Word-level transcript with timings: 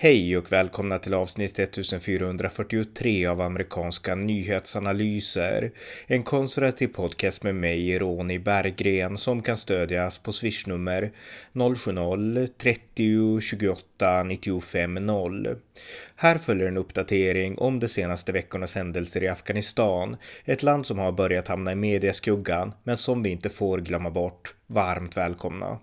Hej 0.00 0.36
och 0.36 0.52
välkomna 0.52 0.98
till 0.98 1.14
avsnitt 1.14 1.58
1443 1.58 3.26
av 3.26 3.40
amerikanska 3.40 4.14
nyhetsanalyser. 4.14 5.72
En 6.06 6.22
konservativ 6.22 6.88
podcast 6.88 7.42
med 7.42 7.54
mig, 7.54 7.98
Ronny 7.98 8.38
Berggren, 8.38 9.16
som 9.16 9.42
kan 9.42 9.56
stödjas 9.56 10.18
på 10.18 10.32
swishnummer 10.32 11.12
070-30 11.52 13.40
28 13.40 14.22
95 14.22 14.94
0. 14.94 15.56
Här 16.16 16.38
följer 16.38 16.68
en 16.68 16.76
uppdatering 16.76 17.58
om 17.58 17.80
de 17.80 17.88
senaste 17.88 18.32
veckornas 18.32 18.74
händelser 18.74 19.22
i 19.22 19.28
Afghanistan, 19.28 20.16
ett 20.44 20.62
land 20.62 20.86
som 20.86 20.98
har 20.98 21.12
börjat 21.12 21.48
hamna 21.48 21.72
i 21.72 21.76
mediaskuggan, 21.76 22.72
men 22.82 22.96
som 22.96 23.22
vi 23.22 23.30
inte 23.30 23.48
får 23.48 23.78
glömma 23.78 24.10
bort. 24.10 24.54
Varmt 24.66 25.16
välkomna! 25.16 25.78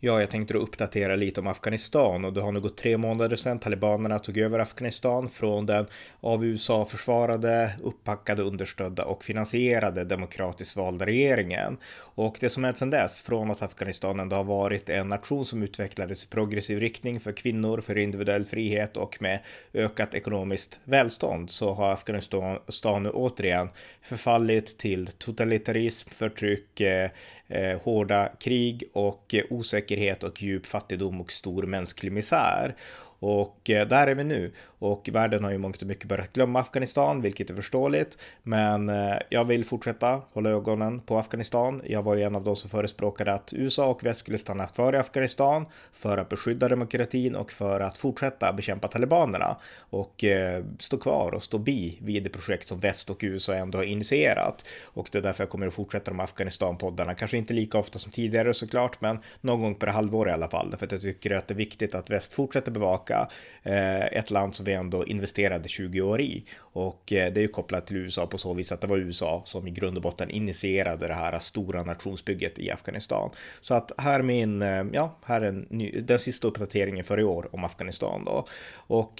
Ja, 0.00 0.20
jag 0.20 0.30
tänkte 0.30 0.54
då 0.54 0.60
uppdatera 0.60 1.16
lite 1.16 1.40
om 1.40 1.46
Afghanistan 1.46 2.24
och 2.24 2.32
det 2.32 2.40
har 2.40 2.52
nu 2.52 2.60
gått 2.60 2.76
tre 2.76 2.96
månader 2.96 3.36
sedan 3.36 3.58
talibanerna 3.58 4.18
tog 4.18 4.38
över 4.38 4.58
Afghanistan 4.58 5.28
från 5.28 5.66
den 5.66 5.86
av 6.20 6.44
USA 6.44 6.84
försvarade, 6.84 7.70
upppackade, 7.82 8.42
understödda 8.42 9.04
och 9.04 9.24
finansierade 9.24 10.04
demokratiskt 10.04 10.76
valda 10.76 11.06
regeringen. 11.06 11.76
Och 11.96 12.36
det 12.40 12.50
som 12.50 12.64
hänt 12.64 12.78
sedan 12.78 12.90
dess, 12.90 13.22
från 13.22 13.50
att 13.50 13.62
Afghanistan 13.62 14.20
ändå 14.20 14.36
har 14.36 14.44
varit 14.44 14.88
en 14.88 15.08
nation 15.08 15.44
som 15.44 15.62
utvecklades 15.62 16.24
i 16.24 16.28
progressiv 16.28 16.80
riktning 16.80 17.20
för 17.20 17.32
kvinnor, 17.32 17.80
för 17.80 17.98
individuell 17.98 18.44
frihet 18.44 18.96
och 18.96 19.22
med 19.22 19.40
ökat 19.74 20.14
ekonomiskt 20.14 20.80
välstånd, 20.84 21.50
så 21.50 21.72
har 21.72 21.92
Afghanistan 21.92 23.02
nu 23.02 23.10
återigen 23.10 23.68
förfallit 24.02 24.78
till 24.78 25.06
totalitarism, 25.06 26.10
förtryck, 26.10 26.80
eh, 26.80 27.10
eh, 27.48 27.80
hårda 27.82 28.28
krig 28.40 28.84
och 28.92 29.34
eh, 29.34 29.44
osäkerhet 29.50 29.87
och 30.24 30.42
djup 30.42 30.66
fattigdom 30.66 31.20
och 31.20 31.32
stor 31.32 31.62
mänsklig 31.62 32.12
misär. 32.12 32.76
Och 33.20 33.70
eh, 33.70 33.88
där 33.88 34.06
är 34.06 34.14
vi 34.14 34.24
nu. 34.24 34.52
Och 34.78 35.08
världen 35.12 35.44
har 35.44 35.50
ju 35.50 35.58
mångt 35.58 35.82
och 35.82 35.88
mycket 35.88 36.08
börjat 36.08 36.32
glömma 36.32 36.60
Afghanistan, 36.60 37.22
vilket 37.22 37.50
är 37.50 37.54
förståeligt. 37.54 38.18
Men 38.42 38.88
eh, 38.88 39.16
jag 39.28 39.44
vill 39.44 39.64
fortsätta 39.64 40.22
hålla 40.32 40.50
ögonen 40.50 41.00
på 41.00 41.18
Afghanistan. 41.18 41.82
Jag 41.84 42.02
var 42.02 42.14
ju 42.14 42.22
en 42.22 42.34
av 42.34 42.44
de 42.44 42.56
som 42.56 42.70
förespråkade 42.70 43.32
att 43.32 43.52
USA 43.56 43.86
och 43.86 44.04
väst 44.04 44.20
skulle 44.20 44.38
stanna 44.38 44.66
kvar 44.66 44.92
i 44.92 44.96
Afghanistan 44.96 45.66
för 45.92 46.18
att 46.18 46.28
beskydda 46.28 46.68
demokratin 46.68 47.34
och 47.36 47.52
för 47.52 47.80
att 47.80 47.96
fortsätta 47.96 48.52
bekämpa 48.52 48.88
talibanerna 48.88 49.56
och 49.90 50.24
eh, 50.24 50.64
stå 50.78 50.98
kvar 50.98 51.34
och 51.34 51.42
stå 51.42 51.58
bi 51.58 51.98
vid 52.02 52.22
det 52.22 52.30
projekt 52.30 52.68
som 52.68 52.80
väst 52.80 53.10
och 53.10 53.18
USA 53.20 53.54
ändå 53.54 53.78
har 53.78 53.84
initierat. 53.84 54.66
Och 54.84 55.08
det 55.12 55.18
är 55.18 55.22
därför 55.22 55.42
jag 55.42 55.50
kommer 55.50 55.66
att 55.66 55.74
fortsätta 55.74 56.10
de 56.10 56.20
Afghanistan-poddarna. 56.20 57.14
Kanske 57.14 57.36
inte 57.36 57.54
lika 57.54 57.78
ofta 57.78 57.98
som 57.98 58.12
tidigare 58.12 58.54
såklart, 58.54 59.00
men 59.00 59.18
någon 59.40 59.62
gång 59.62 59.74
per 59.74 59.86
halvår 59.86 60.28
i 60.28 60.32
alla 60.32 60.48
fall. 60.48 60.70
Därför 60.70 60.86
att 60.86 60.92
jag 60.92 61.00
tycker 61.00 61.30
att 61.30 61.48
det 61.48 61.54
är 61.54 61.56
viktigt 61.56 61.94
att 61.94 62.10
väst 62.10 62.34
fortsätter 62.34 62.72
bevaka 62.72 63.07
tillbaka. 63.08 63.28
Eh, 63.62 64.06
ett 64.06 64.30
land 64.30 64.54
som 64.54 64.64
vi 64.64 64.72
ändå 64.72 65.06
investerade 65.06 65.68
20 65.68 66.00
år 66.00 66.20
i 66.20 66.44
och 66.60 67.12
eh, 67.12 67.32
det 67.32 67.40
är 67.40 67.42
ju 67.42 67.48
kopplat 67.48 67.86
till 67.86 67.96
USA 67.96 68.26
på 68.26 68.38
så 68.38 68.54
vis 68.54 68.72
att 68.72 68.80
det 68.80 68.86
var 68.86 68.96
USA 68.96 69.42
som 69.44 69.66
i 69.66 69.70
grund 69.70 69.96
och 69.96 70.02
botten 70.02 70.30
initierade 70.30 71.08
det 71.08 71.14
här 71.14 71.38
stora 71.38 71.82
nationsbygget 71.82 72.58
i 72.58 72.70
Afghanistan. 72.70 73.30
Så 73.60 73.74
att 73.74 73.92
här 73.98 74.22
min, 74.22 74.62
eh, 74.62 74.84
ja, 74.92 75.18
här 75.24 75.40
är 75.40 75.66
ny, 75.70 76.00
den 76.00 76.18
sista 76.18 76.48
uppdateringen 76.48 77.04
för 77.04 77.20
i 77.20 77.24
år 77.24 77.48
om 77.52 77.64
Afghanistan 77.64 78.24
då. 78.24 78.46
Och 78.88 79.14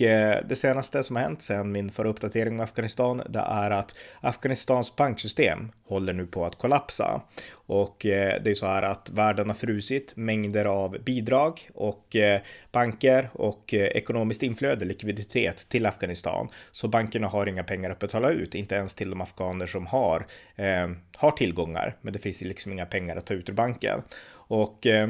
det 0.48 0.58
senaste 0.58 1.02
som 1.02 1.16
har 1.16 1.22
hänt 1.22 1.42
sedan 1.42 1.72
min 1.72 1.90
förra 1.90 2.08
uppdatering 2.08 2.54
om 2.54 2.60
Afghanistan, 2.60 3.22
det 3.28 3.38
är 3.38 3.70
att 3.70 3.94
Afghanistans 4.20 4.96
banksystem 4.96 5.72
håller 5.88 6.12
nu 6.12 6.26
på 6.26 6.44
att 6.44 6.58
kollapsa. 6.58 7.22
Och 7.68 8.06
eh, 8.06 8.42
det 8.42 8.50
är 8.50 8.54
så 8.54 8.66
här 8.66 8.82
att 8.82 9.10
världen 9.10 9.48
har 9.48 9.54
frusit 9.54 10.12
mängder 10.16 10.64
av 10.64 10.96
bidrag 11.04 11.70
och 11.74 12.16
eh, 12.16 12.40
banker 12.72 13.30
och 13.32 13.74
eh, 13.74 13.86
ekonomiskt 13.86 14.42
inflöde, 14.42 14.84
likviditet 14.84 15.68
till 15.68 15.86
Afghanistan. 15.86 16.48
Så 16.70 16.88
bankerna 16.88 17.26
har 17.26 17.46
inga 17.46 17.64
pengar 17.64 17.90
att 17.90 17.98
betala 17.98 18.30
ut, 18.30 18.54
inte 18.54 18.74
ens 18.74 18.94
till 18.94 19.10
de 19.10 19.20
afghaner 19.20 19.66
som 19.66 19.86
har, 19.86 20.26
eh, 20.56 20.90
har 21.16 21.30
tillgångar. 21.30 21.96
Men 22.00 22.12
det 22.12 22.18
finns 22.18 22.42
liksom 22.42 22.72
inga 22.72 22.86
pengar 22.86 23.16
att 23.16 23.26
ta 23.26 23.34
ut 23.34 23.48
ur 23.48 23.52
banken. 23.54 24.02
Och 24.32 24.86
eh, 24.86 25.08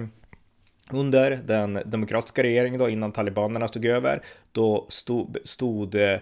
under 0.90 1.36
den 1.44 1.82
demokratiska 1.84 2.42
regeringen 2.42 2.80
då 2.80 2.88
innan 2.88 3.12
talibanerna 3.12 3.68
stod 3.68 3.86
över, 3.86 4.22
då 4.52 4.86
stod, 4.88 5.38
stod 5.44 5.94
eh, 5.94 6.18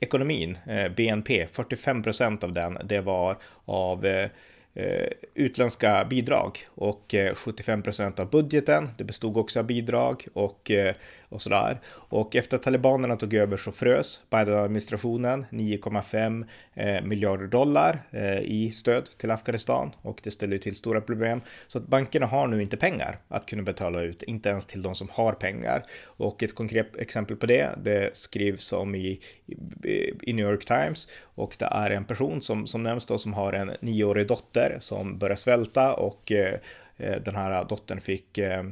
ekonomin, 0.00 0.58
eh, 0.66 0.88
BNP, 0.88 1.46
45 1.46 2.02
procent 2.02 2.44
av 2.44 2.52
den, 2.52 2.78
det 2.84 3.00
var 3.00 3.36
av 3.64 4.06
Eh, 4.06 4.28
Eh, 4.74 5.08
utländska 5.34 6.04
bidrag 6.04 6.58
och 6.74 7.14
eh, 7.14 7.34
75 7.34 7.82
procent 7.82 8.20
av 8.20 8.30
budgeten. 8.30 8.88
Det 8.98 9.04
bestod 9.04 9.36
också 9.36 9.58
av 9.58 9.66
bidrag 9.66 10.26
och, 10.32 10.70
eh, 10.70 10.94
och 11.30 11.42
sådär. 11.42 11.80
Och 11.86 12.36
efter 12.36 12.56
att 12.56 12.62
talibanerna 12.62 13.16
tog 13.16 13.34
över 13.34 13.56
så 13.56 13.72
frös 13.72 14.22
Biden-administrationen 14.30 15.46
9,5 15.50 16.46
eh, 16.74 17.02
miljarder 17.02 17.46
dollar 17.46 18.02
eh, 18.10 18.38
i 18.38 18.72
stöd 18.72 19.04
till 19.18 19.30
Afghanistan 19.30 19.90
och 20.02 20.20
det 20.22 20.30
ställer 20.30 20.58
till 20.58 20.76
stora 20.76 21.00
problem. 21.00 21.40
Så 21.66 21.78
att 21.78 21.86
bankerna 21.86 22.26
har 22.26 22.46
nu 22.46 22.62
inte 22.62 22.76
pengar 22.76 23.18
att 23.28 23.46
kunna 23.46 23.62
betala 23.62 24.02
ut, 24.02 24.22
inte 24.22 24.48
ens 24.48 24.66
till 24.66 24.82
de 24.82 24.94
som 24.94 25.08
har 25.12 25.32
pengar. 25.32 25.82
Och 26.04 26.42
ett 26.42 26.54
konkret 26.54 26.96
exempel 26.96 27.36
på 27.36 27.46
det, 27.46 27.70
det 27.82 28.16
skrivs 28.16 28.72
om 28.72 28.94
i, 28.94 29.20
i 30.22 30.32
New 30.32 30.46
York 30.46 30.64
Times 30.64 31.08
och 31.40 31.56
det 31.58 31.64
är 31.64 31.90
en 31.90 32.04
person 32.04 32.40
som, 32.40 32.66
som 32.66 32.82
nämns 32.82 33.06
då 33.06 33.18
som 33.18 33.32
har 33.32 33.52
en 33.52 33.72
nioårig 33.80 34.26
dotter 34.26 34.76
som 34.80 35.18
börjar 35.18 35.36
svälta 35.36 35.94
och 35.94 36.32
eh, 36.32 36.54
eh, 36.96 37.16
den 37.22 37.36
här 37.36 37.64
dottern 37.64 38.00
fick 38.00 38.38
eh, 38.38 38.62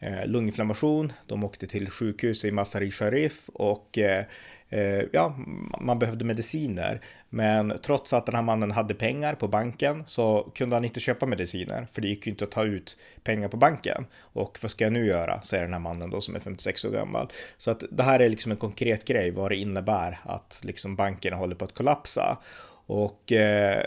Eh, 0.00 0.26
lunginflammation. 0.26 1.12
De 1.26 1.44
åkte 1.44 1.66
till 1.66 1.90
sjukhus 1.90 2.44
i 2.44 2.50
Masari 2.50 2.90
Sharif 2.90 3.48
och 3.48 3.98
eh, 3.98 4.24
eh, 4.68 5.04
ja, 5.12 5.36
man 5.80 5.98
behövde 5.98 6.24
mediciner. 6.24 7.00
Men 7.28 7.78
trots 7.82 8.12
att 8.12 8.26
den 8.26 8.34
här 8.34 8.42
mannen 8.42 8.70
hade 8.70 8.94
pengar 8.94 9.34
på 9.34 9.48
banken 9.48 10.04
så 10.06 10.52
kunde 10.54 10.76
han 10.76 10.84
inte 10.84 11.00
köpa 11.00 11.26
mediciner 11.26 11.86
för 11.92 12.02
det 12.02 12.08
gick 12.08 12.26
ju 12.26 12.30
inte 12.30 12.44
att 12.44 12.50
ta 12.50 12.64
ut 12.64 12.98
pengar 13.22 13.48
på 13.48 13.56
banken. 13.56 14.06
Och 14.20 14.58
vad 14.62 14.70
ska 14.70 14.84
jag 14.84 14.92
nu 14.92 15.06
göra? 15.06 15.40
säger 15.40 15.64
den 15.64 15.72
här 15.72 15.80
mannen 15.80 16.10
då 16.10 16.20
som 16.20 16.34
är 16.34 16.40
56 16.40 16.84
år 16.84 16.90
gammal. 16.90 17.28
Så 17.56 17.70
att 17.70 17.84
det 17.90 18.02
här 18.02 18.20
är 18.20 18.28
liksom 18.28 18.52
en 18.52 18.58
konkret 18.58 19.04
grej 19.04 19.30
vad 19.30 19.50
det 19.50 19.56
innebär 19.56 20.18
att 20.22 20.60
liksom 20.62 20.96
bankerna 20.96 21.36
håller 21.36 21.56
på 21.56 21.64
att 21.64 21.74
kollapsa. 21.74 22.38
Och 22.86 23.32
eh, 23.32 23.82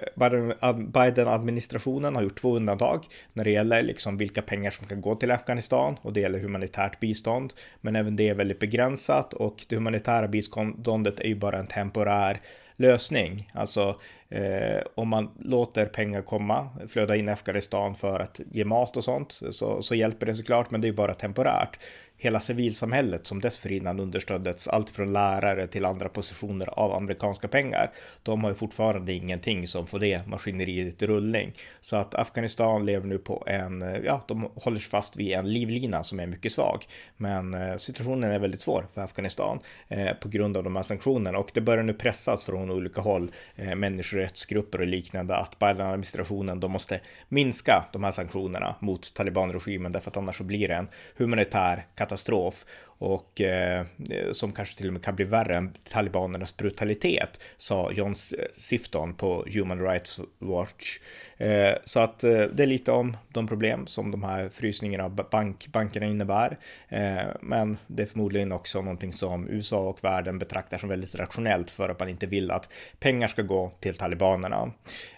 Biden-administrationen 0.93 2.15
har 2.15 2.23
gjort 2.23 2.39
två 2.39 2.55
undantag 2.55 3.05
när 3.33 3.43
det 3.43 3.51
gäller 3.51 3.83
liksom 3.83 4.17
vilka 4.17 4.41
pengar 4.41 4.71
som 4.71 4.87
kan 4.87 5.01
gå 5.01 5.15
till 5.15 5.31
Afghanistan 5.31 5.97
och 6.01 6.13
det 6.13 6.19
gäller 6.19 6.39
humanitärt 6.39 6.99
bistånd. 6.99 7.53
Men 7.81 7.95
även 7.95 8.15
det 8.15 8.29
är 8.29 8.35
väldigt 8.35 8.59
begränsat 8.59 9.33
och 9.33 9.65
det 9.69 9.75
humanitära 9.75 10.27
biståndet 10.27 11.19
är 11.19 11.27
ju 11.27 11.35
bara 11.35 11.59
en 11.59 11.67
temporär 11.67 12.41
lösning. 12.75 13.51
Alltså 13.53 13.99
eh, 14.29 14.83
om 14.95 15.07
man 15.07 15.31
låter 15.39 15.85
pengar 15.85 16.21
komma, 16.21 16.69
flöda 16.87 17.15
in 17.15 17.29
i 17.29 17.31
Afghanistan 17.31 17.95
för 17.95 18.19
att 18.19 18.39
ge 18.51 18.65
mat 18.65 18.97
och 18.97 19.03
sånt 19.03 19.39
så, 19.49 19.81
så 19.81 19.95
hjälper 19.95 20.25
det 20.25 20.35
såklart, 20.35 20.71
men 20.71 20.81
det 20.81 20.87
är 20.87 20.93
bara 20.93 21.13
temporärt 21.13 21.79
hela 22.19 22.39
civilsamhället 22.39 23.25
som 23.25 23.41
dessförinnan 23.41 23.99
understöddes 23.99 24.67
allt 24.67 24.89
från 24.89 25.13
lärare 25.13 25.67
till 25.67 25.85
andra 25.85 26.09
positioner 26.09 26.79
av 26.79 26.93
amerikanska 26.93 27.47
pengar. 27.47 27.91
De 28.23 28.43
har 28.43 28.51
ju 28.51 28.55
fortfarande 28.55 29.13
ingenting 29.13 29.67
som 29.67 29.87
får 29.87 29.99
det 29.99 30.27
maskineriet 30.27 31.01
i 31.01 31.07
rullning. 31.07 31.53
Så 31.81 31.95
att 31.95 32.15
Afghanistan 32.15 32.85
lever 32.85 33.07
nu 33.07 33.17
på 33.17 33.43
en, 33.47 34.01
ja, 34.03 34.21
de 34.27 34.51
håller 34.55 34.79
sig 34.79 34.89
fast 34.89 35.17
vid 35.17 35.33
en 35.33 35.53
livlina 35.53 36.03
som 36.03 36.19
är 36.19 36.27
mycket 36.27 36.51
svag. 36.51 36.85
Men 37.17 37.53
eh, 37.53 37.77
situationen 37.77 38.31
är 38.31 38.39
väldigt 38.39 38.61
svår 38.61 38.87
för 38.93 39.01
Afghanistan 39.01 39.59
eh, 39.87 40.13
på 40.13 40.29
grund 40.29 40.57
av 40.57 40.63
de 40.63 40.75
här 40.75 40.83
sanktionerna 40.83 41.37
och 41.37 41.51
det 41.53 41.61
börjar 41.61 41.83
nu 41.83 41.93
pressas 41.93 42.45
från 42.45 42.71
olika 42.71 43.01
håll, 43.01 43.31
eh, 43.55 43.75
människorättsgrupper 44.19 44.81
och 44.81 44.87
liknande, 44.87 45.35
att 45.35 45.59
Biden-administrationen, 45.59 46.59
de 46.59 46.71
måste 46.71 46.99
minska 47.29 47.85
de 47.93 48.03
här 48.03 48.11
sanktionerna 48.11 48.75
mot 48.79 49.13
talibanregimen 49.13 49.91
därför 49.91 50.11
att 50.11 50.17
annars 50.17 50.37
så 50.37 50.43
blir 50.43 50.67
det 50.67 50.75
en 50.75 50.87
humanitär 51.17 51.85
katastrof 51.95 52.09
katastrof 52.19 52.65
och 52.99 53.41
eh, 53.41 53.85
som 54.31 54.51
kanske 54.51 54.77
till 54.77 54.87
och 54.87 54.93
med 54.93 55.03
kan 55.03 55.15
bli 55.15 55.25
värre 55.25 55.55
än 55.55 55.73
talibanernas 55.83 56.57
brutalitet, 56.57 57.39
sa 57.57 57.91
John 57.91 58.15
Sifton 58.57 59.13
på 59.13 59.45
Human 59.53 59.81
Rights 59.81 60.19
Watch. 60.39 60.99
Eh, 61.37 61.73
så 61.83 61.99
att 61.99 62.23
eh, 62.23 62.41
det 62.41 62.63
är 62.63 62.67
lite 62.67 62.91
om 62.91 63.17
de 63.33 63.47
problem 63.47 63.87
som 63.87 64.11
de 64.11 64.23
här 64.23 64.49
frysningarna 64.49 65.03
av 65.05 65.29
bank, 65.31 65.67
bankerna 65.67 66.05
innebär. 66.05 66.59
Eh, 66.89 67.23
men 67.41 67.77
det 67.87 68.03
är 68.03 68.07
förmodligen 68.07 68.51
också 68.51 68.81
någonting 68.81 69.13
som 69.13 69.49
USA 69.49 69.79
och 69.79 70.03
världen 70.03 70.39
betraktar 70.39 70.77
som 70.77 70.89
väldigt 70.89 71.15
rationellt 71.15 71.71
för 71.71 71.89
att 71.89 71.99
man 71.99 72.09
inte 72.09 72.25
vill 72.25 72.51
att 72.51 72.69
pengar 72.99 73.27
ska 73.27 73.41
gå 73.41 73.71
till 73.79 73.95
talibanerna. 73.95 74.71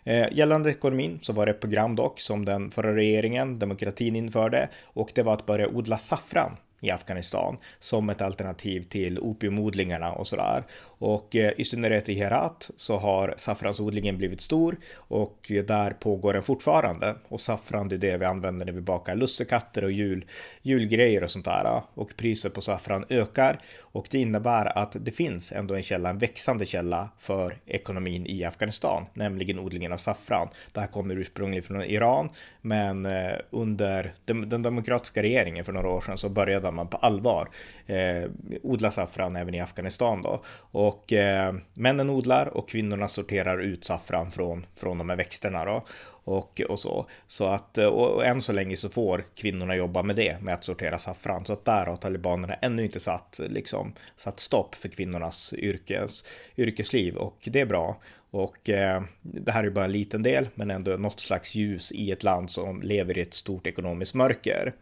Eh, 0.03 0.27
gällande 0.31 0.69
ekonomin 0.69 1.19
så 1.21 1.33
var 1.33 1.45
det 1.45 1.51
ett 1.51 1.61
program 1.61 1.95
dock 1.95 2.19
som 2.19 2.45
den 2.45 2.71
förra 2.71 2.95
regeringen, 2.95 3.59
demokratin, 3.59 4.15
införde 4.15 4.69
och 4.83 5.11
det 5.15 5.23
var 5.23 5.33
att 5.33 5.45
börja 5.45 5.67
odla 5.67 5.97
saffran 5.97 6.57
i 6.81 6.91
Afghanistan 6.91 7.57
som 7.79 8.09
ett 8.09 8.21
alternativ 8.21 8.83
till 8.83 9.19
opiumodlingarna 9.19 10.11
och 10.11 10.27
sådär. 10.27 10.63
Och 10.83 11.35
eh, 11.35 11.53
i 11.57 11.65
synnerhet 11.65 12.09
i 12.09 12.13
Herat 12.13 12.71
så 12.75 12.97
har 12.97 13.33
saffransodlingen 13.37 14.17
blivit 14.17 14.41
stor 14.41 14.77
och 14.95 15.51
där 15.67 15.91
pågår 15.91 16.33
den 16.33 16.43
fortfarande. 16.43 17.15
Och 17.27 17.41
saffran 17.41 17.89
det 17.89 17.95
är 17.95 17.97
det 17.97 18.17
vi 18.17 18.25
använder 18.25 18.65
när 18.65 18.73
vi 18.73 18.81
bakar 18.81 19.15
lussekatter 19.15 19.83
och 19.83 19.91
jul, 19.91 20.25
julgrejer 20.61 21.23
och 21.23 21.31
sånt 21.31 21.45
där. 21.45 21.81
Och 21.93 22.13
priset 22.17 22.53
på 22.53 22.61
saffran 22.61 23.05
ökar 23.09 23.61
och 23.79 24.07
det 24.11 24.19
innebär 24.19 24.77
att 24.77 24.95
det 24.99 25.11
finns 25.11 25.51
ändå 25.51 25.75
en 25.75 25.83
källa, 25.83 26.09
en 26.09 26.17
växande 26.17 26.65
källa 26.65 27.09
för 27.19 27.57
ekonomin 27.65 28.25
i 28.27 28.43
Afghanistan, 28.43 29.05
nämligen 29.13 29.59
odlingen 29.59 29.93
av 29.93 29.97
saffran. 29.97 30.47
Det 30.73 30.79
här 30.79 30.87
kommer 30.87 31.15
ursprungligen 31.15 31.63
från 31.63 31.83
Iran, 31.83 32.29
men 32.61 33.05
eh, 33.05 33.33
under 33.49 34.13
den 34.25 34.61
demokratiska 34.61 35.21
regeringen 35.21 35.65
för 35.65 35.73
några 35.73 35.89
år 35.89 36.01
sedan 36.01 36.17
så 36.17 36.29
började 36.29 36.70
man 36.71 36.87
på 36.87 36.97
allvar 36.97 37.49
eh, 37.85 38.29
odla 38.63 38.91
saffran 38.91 39.35
även 39.35 39.55
i 39.55 39.59
Afghanistan 39.59 40.21
då. 40.21 40.43
Och 40.71 41.13
eh, 41.13 41.53
männen 41.73 42.09
odlar 42.09 42.45
och 42.45 42.69
kvinnorna 42.69 43.07
sorterar 43.07 43.57
ut 43.57 43.83
saffran 43.83 44.31
från, 44.31 44.65
från 44.75 44.97
de 44.97 45.09
här 45.09 45.17
växterna 45.17 45.65
då 45.65 45.85
och, 46.23 46.61
och 46.69 46.79
så. 46.79 47.09
Så 47.27 47.45
att, 47.45 47.77
eh, 47.77 47.85
och, 47.85 48.11
och 48.11 48.25
än 48.25 48.41
så 48.41 48.53
länge 48.53 48.75
så 48.75 48.89
får 48.89 49.25
kvinnorna 49.35 49.75
jobba 49.75 50.03
med 50.03 50.15
det, 50.15 50.41
med 50.41 50.53
att 50.53 50.63
sortera 50.63 50.97
saffran. 50.97 51.45
Så 51.45 51.53
att 51.53 51.65
där 51.65 51.85
har 51.85 51.95
talibanerna 51.95 52.53
ännu 52.53 52.83
inte 52.83 52.99
satt, 52.99 53.39
liksom, 53.49 53.93
satt 54.15 54.39
stopp 54.39 54.75
för 54.75 54.89
kvinnornas 54.89 55.53
yrkes, 55.53 56.25
yrkesliv 56.57 57.15
och 57.15 57.37
det 57.51 57.59
är 57.59 57.65
bra. 57.65 58.01
Och 58.33 58.69
eh, 58.69 59.03
det 59.21 59.51
här 59.51 59.63
är 59.63 59.69
bara 59.69 59.85
en 59.85 59.91
liten 59.91 60.23
del, 60.23 60.49
men 60.55 60.71
ändå 60.71 60.91
något 60.91 61.19
slags 61.19 61.55
ljus 61.55 61.91
i 61.91 62.11
ett 62.11 62.23
land 62.23 62.51
som 62.51 62.81
lever 62.81 63.17
i 63.17 63.21
ett 63.21 63.33
stort 63.33 63.67
ekonomiskt 63.67 64.13
mörker. 64.13 64.73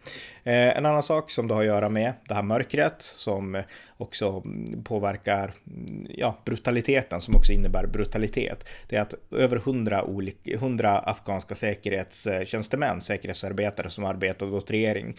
Eh, 0.43 0.77
en 0.77 0.85
annan 0.85 1.03
sak 1.03 1.31
som 1.31 1.47
det 1.47 1.53
har 1.53 1.61
att 1.61 1.67
göra 1.67 1.89
med 1.89 2.13
det 2.27 2.33
här 2.33 2.43
mörkret 2.43 3.01
som 3.01 3.63
också 3.97 4.43
påverkar 4.83 5.51
mm, 5.67 6.07
ja, 6.09 6.37
brutaliteten 6.45 7.21
som 7.21 7.35
också 7.35 7.51
innebär 7.51 7.87
brutalitet. 7.87 8.67
Det 8.87 8.95
är 8.95 9.01
att 9.01 9.13
över 9.31 9.57
hundra, 9.57 10.03
olika, 10.03 10.51
100 10.53 10.99
afghanska 10.99 11.55
säkerhetstjänstemän, 11.55 13.01
säkerhetsarbetare 13.01 13.89
som 13.89 14.05
arbetar 14.05 14.53
åt 14.53 14.71
regering, 14.71 15.17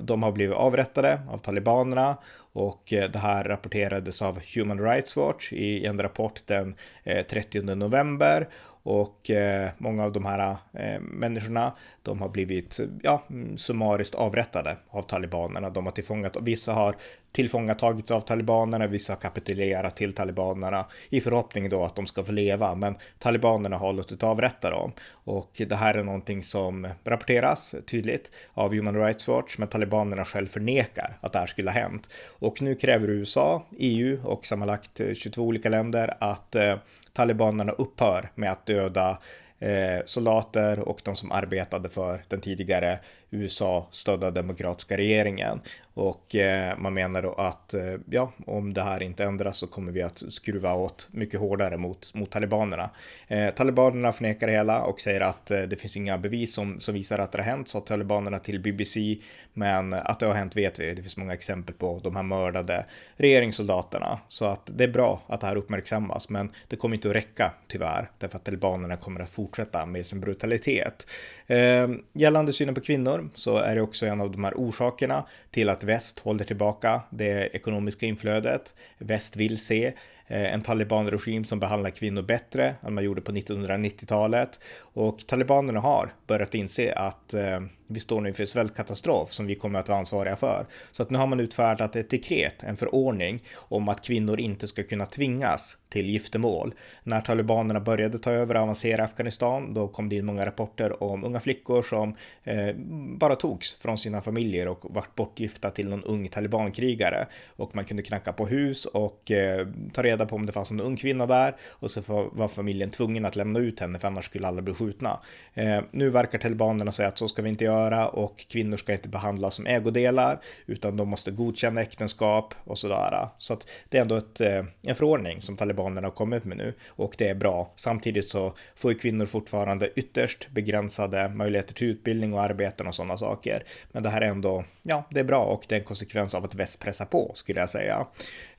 de 0.00 0.22
har 0.22 0.32
blivit 0.32 0.56
avrättade 0.56 1.20
av 1.28 1.38
talibanerna 1.38 2.16
och 2.52 2.92
eh, 2.92 3.10
det 3.10 3.18
här 3.18 3.44
rapporterades 3.44 4.22
av 4.22 4.38
Human 4.54 4.80
Rights 4.80 5.16
Watch 5.16 5.52
i 5.52 5.86
en 5.86 6.02
rapport 6.02 6.42
den 6.46 6.74
eh, 7.04 7.26
30 7.26 7.62
november 7.62 8.48
och 8.82 9.30
eh, 9.30 9.70
många 9.78 10.04
av 10.04 10.12
de 10.12 10.24
här 10.24 10.58
människorna, 11.00 11.76
de 12.02 12.20
har 12.20 12.28
blivit 12.28 12.80
ja, 13.02 13.26
mm, 13.30 13.56
summariskt 13.56 14.14
avrättade 14.14 14.76
av 14.88 15.02
talibanerna. 15.02 15.70
De 15.70 15.84
har 15.84 15.92
tillfångat, 15.92 16.36
vissa 16.40 16.72
har 16.72 16.94
tillfångatagits 17.32 18.10
av 18.10 18.20
talibanerna, 18.20 18.86
vissa 18.86 19.12
har 19.12 19.20
kapitulerat 19.20 19.96
till 19.96 20.12
talibanerna 20.12 20.86
i 21.10 21.20
förhoppning 21.20 21.70
då 21.70 21.84
att 21.84 21.96
de 21.96 22.06
ska 22.06 22.24
få 22.24 22.32
leva, 22.32 22.74
men 22.74 22.94
talibanerna 23.18 23.76
har 23.76 23.92
låtit 23.92 24.22
avrätta 24.22 24.70
dem. 24.70 24.92
Och 25.12 25.50
det 25.68 25.76
här 25.76 25.94
är 25.94 26.04
någonting 26.04 26.42
som 26.42 26.88
rapporteras 27.04 27.74
tydligt 27.86 28.32
av 28.54 28.74
Human 28.74 28.96
Rights 28.96 29.28
Watch, 29.28 29.58
men 29.58 29.68
talibanerna 29.68 30.24
själv 30.24 30.46
förnekar 30.46 31.18
att 31.20 31.32
det 31.32 31.38
här 31.38 31.46
skulle 31.46 31.70
ha 31.70 31.80
hänt. 31.80 32.10
Och 32.38 32.62
nu 32.62 32.74
kräver 32.74 33.08
USA, 33.08 33.66
EU 33.78 34.20
och 34.24 34.46
sammanlagt 34.46 35.00
eh, 35.00 35.14
22 35.14 35.42
olika 35.42 35.68
länder 35.68 36.16
att 36.20 36.56
eh, 36.56 36.76
talibanerna 37.12 37.72
upphör 37.72 38.30
med 38.34 38.50
att 38.50 38.66
döda 38.66 39.18
eh, 39.58 40.04
soldater 40.04 40.80
och 40.80 41.00
de 41.04 41.16
som 41.16 41.32
arbetade 41.32 41.88
för 41.88 42.22
den 42.28 42.40
tidigare 42.40 42.98
USA-stödda 43.30 44.30
demokratiska 44.30 44.96
regeringen. 44.96 45.60
Och 45.94 46.34
eh, 46.34 46.78
man 46.78 46.94
menar 46.94 47.22
då 47.22 47.32
att 47.32 47.74
eh, 47.74 47.94
ja, 48.10 48.32
om 48.46 48.74
det 48.74 48.82
här 48.82 49.02
inte 49.02 49.24
ändras 49.24 49.56
så 49.56 49.66
kommer 49.66 49.92
vi 49.92 50.02
att 50.02 50.22
skruva 50.28 50.74
åt 50.74 51.08
mycket 51.12 51.40
hårdare 51.40 51.76
mot, 51.76 52.14
mot 52.14 52.30
talibanerna. 52.30 52.90
Eh, 53.28 53.50
talibanerna 53.50 54.12
förnekar 54.12 54.46
det 54.46 54.52
hela 54.52 54.82
och 54.82 55.00
säger 55.00 55.20
att 55.20 55.50
eh, 55.50 55.62
det 55.62 55.76
finns 55.76 55.96
inga 55.96 56.18
bevis 56.18 56.54
som, 56.54 56.80
som 56.80 56.94
visar 56.94 57.18
att 57.18 57.32
det 57.32 57.38
har 57.38 57.44
hänt, 57.44 57.68
sa 57.68 57.80
talibanerna 57.80 58.38
till 58.38 58.60
BBC. 58.60 59.18
Men 59.52 59.92
att 59.92 60.20
det 60.20 60.26
har 60.26 60.34
hänt 60.34 60.56
vet 60.56 60.80
vi. 60.80 60.94
Det 60.94 61.02
finns 61.02 61.16
många 61.16 61.32
exempel 61.32 61.74
på 61.74 62.00
de 62.02 62.16
här 62.16 62.22
mördade 62.22 62.86
regeringssoldaterna. 63.16 64.20
Så 64.28 64.44
att 64.44 64.70
det 64.74 64.84
är 64.84 64.88
bra 64.88 65.22
att 65.26 65.40
det 65.40 65.46
här 65.46 65.56
uppmärksammas, 65.56 66.28
men 66.28 66.52
det 66.68 66.76
kommer 66.76 66.94
inte 66.94 67.08
att 67.08 67.14
räcka 67.14 67.52
tyvärr, 67.68 68.10
därför 68.18 68.36
att 68.36 68.44
talibanerna 68.44 68.96
kommer 68.96 69.20
att 69.20 69.30
fortsätta 69.30 69.86
med 69.86 70.06
sin 70.06 70.20
brutalitet. 70.20 71.06
Eh, 71.46 71.88
gällande 72.12 72.52
synen 72.52 72.74
på 72.74 72.80
kvinnor 72.80 73.19
så 73.34 73.56
är 73.56 73.74
det 73.74 73.82
också 73.82 74.06
en 74.06 74.20
av 74.20 74.30
de 74.30 74.44
här 74.44 74.54
orsakerna 74.56 75.26
till 75.50 75.68
att 75.68 75.84
väst 75.84 76.20
håller 76.20 76.44
tillbaka 76.44 77.00
det 77.10 77.48
ekonomiska 77.56 78.06
inflödet. 78.06 78.74
Väst 78.98 79.36
vill 79.36 79.58
se 79.58 79.92
Eh, 80.30 80.54
en 80.54 80.62
talibanregim 80.62 81.44
som 81.44 81.60
behandlar 81.60 81.90
kvinnor 81.90 82.22
bättre 82.22 82.74
än 82.82 82.94
man 82.94 83.04
gjorde 83.04 83.20
på 83.20 83.32
1990-talet. 83.32 84.60
Och 84.80 85.26
talibanerna 85.26 85.80
har 85.80 86.14
börjat 86.26 86.54
inse 86.54 86.92
att 86.92 87.34
eh, 87.34 87.60
vi 87.92 88.00
står 88.00 88.20
nu 88.20 88.28
inför 88.28 88.44
svältkatastrof 88.44 89.32
som 89.32 89.46
vi 89.46 89.54
kommer 89.54 89.78
att 89.78 89.88
vara 89.88 89.98
ansvariga 89.98 90.36
för. 90.36 90.66
Så 90.90 91.02
att 91.02 91.10
nu 91.10 91.18
har 91.18 91.26
man 91.26 91.40
utfärdat 91.40 91.96
ett 91.96 92.10
dekret, 92.10 92.62
en 92.62 92.76
förordning 92.76 93.42
om 93.56 93.88
att 93.88 94.04
kvinnor 94.04 94.40
inte 94.40 94.68
ska 94.68 94.82
kunna 94.82 95.06
tvingas 95.06 95.78
till 95.88 96.10
giftermål. 96.10 96.74
När 97.02 97.20
talibanerna 97.20 97.80
började 97.80 98.18
ta 98.18 98.30
över 98.30 98.54
och 98.54 98.62
avancera 98.62 99.04
Afghanistan, 99.04 99.74
då 99.74 99.88
kom 99.88 100.08
det 100.08 100.16
in 100.16 100.26
många 100.26 100.46
rapporter 100.46 101.02
om 101.02 101.24
unga 101.24 101.40
flickor 101.40 101.82
som 101.82 102.16
eh, 102.44 102.74
bara 103.18 103.36
togs 103.36 103.74
från 103.74 103.98
sina 103.98 104.20
familjer 104.20 104.68
och 104.68 104.80
vart 104.82 105.14
bortgifta 105.14 105.70
till 105.70 105.88
någon 105.88 106.04
ung 106.04 106.28
talibankrigare. 106.28 107.26
Och 107.56 107.76
man 107.76 107.84
kunde 107.84 108.02
knacka 108.02 108.32
på 108.32 108.46
hus 108.46 108.86
och 108.86 109.30
eh, 109.30 109.66
ta 109.92 110.02
reda 110.02 110.19
reda 110.20 110.28
på 110.28 110.36
om 110.36 110.46
det 110.46 110.52
fanns 110.52 110.70
en 110.70 110.80
ung 110.80 110.96
kvinna 110.96 111.26
där 111.26 111.56
och 111.70 111.90
så 111.90 112.00
var 112.32 112.48
familjen 112.48 112.90
tvungen 112.90 113.24
att 113.24 113.36
lämna 113.36 113.58
ut 113.58 113.80
henne 113.80 113.98
för 113.98 114.08
annars 114.08 114.24
skulle 114.24 114.46
alla 114.46 114.62
bli 114.62 114.74
skjutna. 114.74 115.20
Eh, 115.54 115.80
nu 115.90 116.10
verkar 116.10 116.38
talibanerna 116.38 116.92
säga 116.92 117.08
att 117.08 117.18
så 117.18 117.28
ska 117.28 117.42
vi 117.42 117.48
inte 117.48 117.64
göra 117.64 118.08
och 118.08 118.46
kvinnor 118.48 118.76
ska 118.76 118.92
inte 118.92 119.08
behandlas 119.08 119.54
som 119.54 119.66
ägodelar 119.66 120.40
utan 120.66 120.96
de 120.96 121.08
måste 121.08 121.30
godkänna 121.30 121.80
äktenskap 121.80 122.54
och 122.64 122.78
sådär. 122.78 123.28
Så 123.38 123.52
att 123.52 123.66
det 123.88 123.98
är 123.98 124.02
ändå 124.02 124.16
ett, 124.16 124.40
eh, 124.40 124.64
en 124.82 124.94
förordning 124.94 125.42
som 125.42 125.56
talibanerna 125.56 126.06
har 126.06 126.12
kommit 126.12 126.44
med 126.44 126.56
nu 126.56 126.74
och 126.88 127.14
det 127.18 127.28
är 127.28 127.34
bra. 127.34 127.72
Samtidigt 127.76 128.28
så 128.28 128.54
får 128.74 128.92
ju 128.92 128.98
kvinnor 128.98 129.26
fortfarande 129.26 129.90
ytterst 129.96 130.48
begränsade 130.50 131.28
möjligheter 131.28 131.74
till 131.74 131.88
utbildning 131.88 132.34
och 132.34 132.42
arbeten 132.42 132.86
och 132.86 132.94
sådana 132.94 133.16
saker. 133.16 133.64
Men 133.92 134.02
det 134.02 134.10
här 134.10 134.20
är 134.20 134.26
ändå, 134.26 134.64
ja, 134.82 135.06
det 135.10 135.20
är 135.20 135.24
bra 135.24 135.42
och 135.42 135.64
det 135.68 135.74
är 135.74 135.78
en 135.78 135.84
konsekvens 135.84 136.34
av 136.34 136.44
att 136.44 136.54
väst 136.54 136.80
pressar 136.80 137.04
på 137.04 137.30
skulle 137.34 137.60
jag 137.60 137.68
säga. 137.68 138.06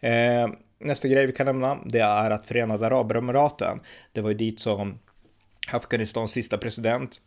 Eh, 0.01 0.50
nästa 0.80 1.07
grej 1.07 1.25
vi 1.25 1.33
kan 1.33 1.45
nämna, 1.45 1.77
det 1.86 2.00
är 2.00 2.31
att 2.31 2.45
Förenade 2.45 2.88
Arabemiraten, 2.88 3.80
det 4.12 4.21
var 4.21 4.30
ju 4.30 4.36
dit 4.36 4.59
som 4.59 5.00
Afghanistans 5.71 6.31
sista 6.31 6.57
president 6.57 7.21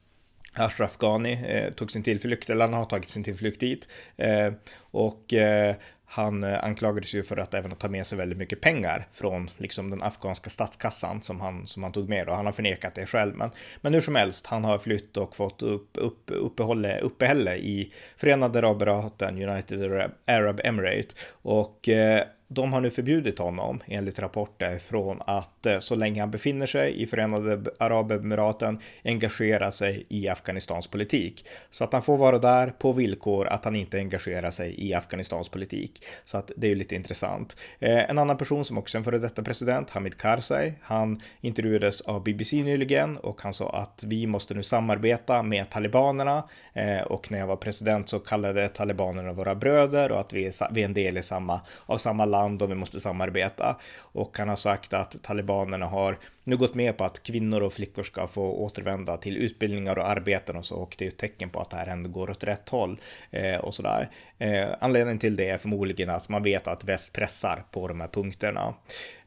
Ashraf 0.54 0.96
Ghani 0.98 1.32
eh, 1.32 1.72
tog 1.72 1.90
sin 1.90 2.02
tillflykt, 2.02 2.50
eller 2.50 2.64
han 2.64 2.74
har 2.74 2.84
tagit 2.84 3.08
sin 3.08 3.24
tillflykt 3.24 3.60
dit. 3.60 3.88
Eh, 4.16 4.52
och 4.90 5.34
eh, 5.34 5.76
han 6.14 6.44
eh, 6.44 6.64
anklagades 6.64 7.14
ju 7.14 7.22
för 7.22 7.36
att 7.36 7.54
även 7.54 7.70
ta 7.70 7.88
med 7.88 8.06
sig 8.06 8.18
väldigt 8.18 8.38
mycket 8.38 8.60
pengar 8.60 9.08
från 9.12 9.50
liksom 9.56 9.90
den 9.90 10.02
afghanska 10.02 10.50
statskassan 10.50 11.22
som 11.22 11.40
han, 11.40 11.66
som 11.66 11.82
han 11.82 11.92
tog 11.92 12.08
med 12.08 12.28
och 12.28 12.36
han 12.36 12.46
har 12.46 12.52
förnekat 12.52 12.94
det 12.94 13.06
själv. 13.06 13.36
Men, 13.36 13.50
men 13.80 13.94
hur 13.94 14.00
som 14.00 14.16
helst, 14.16 14.46
han 14.46 14.64
har 14.64 14.78
flytt 14.78 15.16
och 15.16 15.36
fått 15.36 15.62
upp, 15.62 15.90
upp, 15.94 16.22
uppehålle, 16.26 17.00
uppehälle 17.00 17.56
i 17.56 17.92
Förenade 18.16 18.58
Arabemiraten, 18.58 19.42
United 19.42 20.10
Arab 20.26 20.60
Emirate 20.64 21.14
och 21.42 21.88
eh, 21.88 22.22
de 22.54 22.72
har 22.72 22.80
nu 22.80 22.90
förbjudit 22.90 23.38
honom, 23.38 23.82
enligt 23.86 24.18
rapporter, 24.18 24.78
från 24.78 25.22
att 25.26 25.66
eh, 25.66 25.78
så 25.78 25.94
länge 25.94 26.20
han 26.20 26.30
befinner 26.30 26.66
sig 26.66 27.02
i 27.02 27.06
Förenade 27.06 27.70
Arabemiraten 27.78 28.78
engagera 29.04 29.72
sig 29.72 30.06
i 30.08 30.28
Afghanistans 30.28 30.86
politik. 30.86 31.46
Så 31.70 31.84
att 31.84 31.92
han 31.92 32.02
får 32.02 32.16
vara 32.16 32.38
där 32.38 32.70
på 32.70 32.92
villkor 32.92 33.46
att 33.46 33.64
han 33.64 33.76
inte 33.76 33.98
engagerar 33.98 34.50
sig 34.50 34.88
i 34.88 34.94
Afghanistans 34.94 35.48
politik. 35.48 36.04
Så 36.24 36.38
att 36.38 36.52
det 36.56 36.66
är 36.66 36.68
ju 36.68 36.74
lite 36.74 36.94
intressant. 36.94 37.56
Eh, 37.78 38.10
en 38.10 38.18
annan 38.18 38.36
person 38.36 38.64
som 38.64 38.78
också 38.78 38.96
är 38.96 39.00
en 39.00 39.04
före 39.04 39.18
detta 39.18 39.42
president, 39.42 39.90
Hamid 39.90 40.18
Karzai, 40.18 40.74
han 40.82 41.20
intervjuades 41.40 42.00
av 42.00 42.24
BBC 42.24 42.62
nyligen 42.62 43.16
och 43.16 43.42
han 43.42 43.54
sa 43.54 43.70
att 43.70 44.04
vi 44.06 44.26
måste 44.26 44.54
nu 44.54 44.62
samarbeta 44.62 45.42
med 45.42 45.70
talibanerna 45.70 46.48
eh, 46.72 47.02
och 47.02 47.30
när 47.30 47.38
jag 47.38 47.46
var 47.46 47.56
president 47.56 48.08
så 48.08 48.18
kallade 48.18 48.68
talibanerna 48.68 49.32
våra 49.32 49.54
bröder 49.54 50.12
och 50.12 50.20
att 50.20 50.32
vi 50.32 50.46
är, 50.46 50.74
vi 50.74 50.80
är 50.80 50.84
en 50.84 50.94
del 50.94 51.18
i 51.18 51.22
samma, 51.22 51.60
av 51.86 51.98
samma 51.98 52.24
land 52.24 52.43
och 52.44 52.70
vi 52.70 52.74
måste 52.74 53.00
samarbeta. 53.00 53.76
Och 53.98 54.38
han 54.38 54.48
har 54.48 54.56
sagt 54.56 54.92
att 54.92 55.22
talibanerna 55.22 55.86
har 55.86 56.18
nu 56.44 56.56
gått 56.56 56.74
med 56.74 56.96
på 56.96 57.04
att 57.04 57.22
kvinnor 57.22 57.60
och 57.60 57.72
flickor 57.72 58.02
ska 58.02 58.26
få 58.26 58.52
återvända 58.52 59.16
till 59.16 59.36
utbildningar 59.36 59.98
och 59.98 60.08
arbeten 60.08 60.56
och 60.56 60.66
så 60.66 60.76
och 60.76 60.94
det 60.98 61.04
är 61.04 61.08
ett 61.08 61.18
tecken 61.18 61.50
på 61.50 61.60
att 61.60 61.70
det 61.70 61.76
här 61.76 61.86
ändå 61.86 62.10
går 62.10 62.30
åt 62.30 62.44
rätt 62.44 62.68
håll 62.68 63.00
eh, 63.30 63.56
och 63.56 63.74
sådär. 63.74 64.10
Eh, 64.38 64.66
anledningen 64.80 65.18
till 65.18 65.36
det 65.36 65.48
är 65.48 65.58
förmodligen 65.58 66.10
att 66.10 66.28
man 66.28 66.42
vet 66.42 66.66
att 66.66 66.84
väst 66.84 67.12
pressar 67.12 67.64
på 67.70 67.88
de 67.88 68.00
här 68.00 68.08
punkterna. 68.08 68.74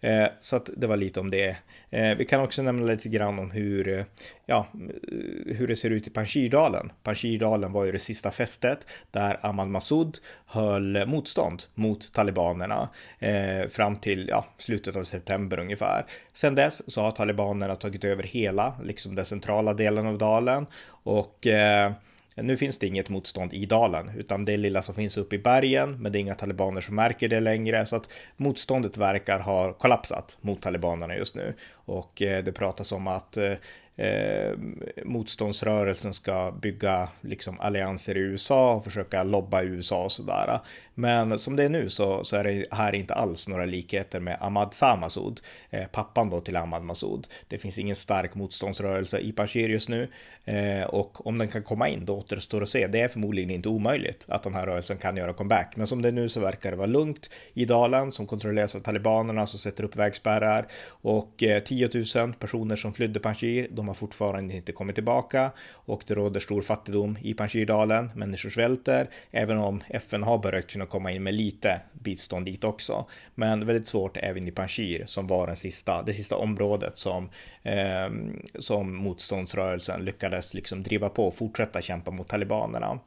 Eh, 0.02 0.28
så 0.42 0.56
att 0.56 0.70
det 0.78 0.88
var 0.88 0.98
lite 0.98 1.20
om 1.20 1.32
det. 1.32 1.58
Eh, 1.90 2.18
vi 2.18 2.26
kan 2.26 2.42
också 2.42 2.62
nämna 2.62 2.86
lite 2.86 3.10
grann 3.10 3.40
om 3.40 3.52
hur, 3.52 3.88
eh, 3.88 4.06
ja, 4.46 4.68
hur 5.46 5.68
det 5.68 5.76
ser 5.76 5.90
ut 5.90 6.08
i 6.08 6.10
Panjshirdalen. 6.10 6.92
Panjshirdalen 7.04 7.72
var 7.72 7.86
ju 7.86 7.92
det 7.92 8.00
sista 8.00 8.32
fästet 8.32 8.88
där 9.12 9.40
Ahmad 9.42 9.68
Massoud 9.68 10.18
höll 10.46 11.06
motstånd 11.08 11.64
mot 11.76 12.14
talibanerna 12.14 12.90
eh, 13.20 13.68
fram 13.70 13.96
till 13.96 14.28
ja, 14.28 14.46
slutet 14.58 14.96
av 14.96 15.04
september 15.04 15.60
ungefär. 15.60 16.06
Sen 16.34 16.56
dess 16.56 16.92
så 16.92 17.02
har 17.08 17.12
talibanerna 17.12 17.76
tagit 17.76 18.04
över 18.04 18.24
hela, 18.24 18.74
liksom 18.84 19.16
den 19.16 19.26
centrala 19.26 19.74
delen 19.74 20.08
av 20.08 20.18
dalen 20.18 20.66
och 20.90 21.48
eh, 21.48 21.92
nu 22.36 22.58
finns 22.58 22.78
det 22.78 22.88
inget 22.88 23.10
motstånd 23.10 23.54
i 23.54 23.66
dalen, 23.66 24.12
utan 24.18 24.46
det 24.46 24.58
lilla 24.58 24.82
som 24.82 24.96
finns 24.96 25.18
uppe 25.18 25.36
i 25.36 25.40
bergen, 25.40 26.02
men 26.02 26.12
det 26.12 26.18
är 26.18 26.20
inga 26.20 26.36
talibaner 26.36 26.82
som 26.82 26.96
märker 26.96 27.28
det 27.28 27.40
längre, 27.40 27.86
så 27.86 27.96
att 27.96 28.10
motståndet 28.36 28.98
verkar 28.98 29.40
ha 29.40 29.74
kollapsat 29.74 30.38
mot 30.42 30.62
talibanerna 30.62 31.16
just 31.16 31.36
nu. 31.36 31.54
Och 31.74 32.22
eh, 32.22 32.44
det 32.44 32.52
pratas 32.52 32.92
om 32.92 33.08
att 33.08 33.38
eh, 33.38 33.54
eh, 33.98 34.58
motståndsrörelsen 35.06 36.14
ska 36.14 36.54
bygga 36.62 37.08
liksom 37.22 37.60
allianser 37.60 38.18
i 38.18 38.20
USA 38.20 38.76
och 38.76 38.84
försöka 38.84 39.24
lobba 39.24 39.64
USA 39.64 40.04
och 40.04 40.12
sådär. 40.12 40.60
Men 40.94 41.40
som 41.40 41.56
det 41.56 41.64
är 41.64 41.70
nu 41.70 41.90
så, 41.90 42.24
så 42.24 42.36
är 42.36 42.44
det 42.44 42.66
här 42.72 42.96
inte 42.96 43.14
alls 43.14 43.48
några 43.48 43.66
likheter 43.66 44.20
med 44.20 44.38
Ahmad 44.40 44.74
Samasoud, 44.74 45.42
eh, 45.70 45.88
pappan 45.88 46.30
då 46.30 46.42
till 46.42 46.56
Ahmad 46.56 46.84
Massoud. 46.84 47.28
Det 47.48 47.58
finns 47.58 47.80
ingen 47.80 47.96
stark 47.96 48.36
motståndsrörelse 48.36 49.20
i 49.20 49.32
Panjshir 49.32 49.70
just 49.70 49.90
nu 49.90 50.10
eh, 50.46 50.84
och 50.84 51.28
om 51.28 51.38
den 51.38 51.48
kan 51.48 51.64
komma 51.64 51.90
in 51.90 52.06
då 52.06 52.18
återstår 52.18 52.64
att 52.64 52.70
se. 52.70 52.88
Det 52.88 53.02
är 53.02 53.08
förmodligen 53.08 53.50
inte 53.50 53.70
omöjligt 53.70 54.26
att 54.28 54.44
den 54.44 54.54
här 54.54 54.66
rörelsen 54.66 54.98
kan 54.98 55.18
göra 55.18 55.34
comeback, 55.34 55.74
men 55.76 55.88
som 55.88 56.02
det 56.02 56.08
är 56.08 56.12
nu 56.12 56.30
så 56.30 56.40
verkar 56.40 56.72
det 56.72 56.78
vara 56.78 56.88
lugnt 56.88 57.30
i 57.54 57.66
dalen 57.66 58.12
som 58.12 58.28
kontrolleras 58.28 58.76
av 58.76 58.80
talibanerna 58.80 59.48
som 59.48 59.60
sätter 59.60 59.84
upp 59.84 59.96
vägspärrar 59.96 60.68
och 60.88 61.44
eh, 61.44 61.64
10 61.64 61.90
000 62.16 62.34
personer 62.34 62.76
som 62.76 62.94
flydde 62.94 63.20
Panjshir. 63.20 63.68
De 63.72 63.87
har 63.88 63.96
fortfarande 63.96 64.56
inte 64.56 64.72
kommit 64.72 64.96
tillbaka 64.96 65.52
och 65.72 66.04
det 66.08 66.14
råder 66.14 66.40
stor 66.40 66.62
fattigdom 66.62 67.18
i 67.22 67.34
Panjshirdalen. 67.34 68.12
Människor 68.16 68.50
svälter, 68.50 69.10
även 69.32 69.58
om 69.58 69.84
FN 69.90 70.24
har 70.24 70.38
börjat 70.38 70.68
kunna 70.68 70.86
komma 70.86 71.12
in 71.12 71.24
med 71.24 71.34
lite 71.34 71.82
bistånd 71.94 72.46
dit 72.46 72.64
också. 72.64 73.06
Men 73.36 73.66
väldigt 73.66 73.88
svårt 73.88 74.18
även 74.18 74.48
i 74.48 74.52
Panjshir 74.52 75.04
som 75.06 75.28
var 75.28 75.48
den 75.48 75.56
sista, 75.56 76.04
det 76.04 76.14
sista 76.14 76.36
området 76.36 76.98
som, 76.98 77.30
eh, 77.64 78.10
som 78.60 78.96
motståndsrörelsen 78.96 80.06
lyckades 80.06 80.54
liksom 80.54 80.84
driva 80.84 81.10
på 81.10 81.28
och 81.28 81.36
fortsätta 81.36 81.82
kämpa 81.82 82.12
mot 82.12 82.28
talibanerna. 82.28 83.00